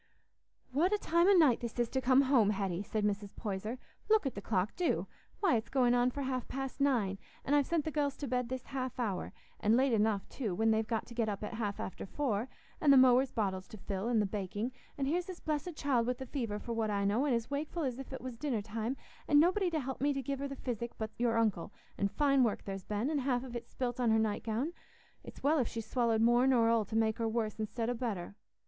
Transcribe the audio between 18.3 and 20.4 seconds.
dinner time, and nobody to help me to give